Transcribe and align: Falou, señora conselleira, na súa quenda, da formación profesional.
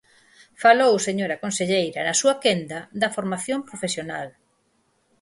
Falou, 0.63 0.93
señora 1.07 1.41
conselleira, 1.43 1.99
na 2.03 2.15
súa 2.21 2.35
quenda, 2.43 2.79
da 3.01 3.13
formación 3.17 3.59
profesional. 3.69 4.27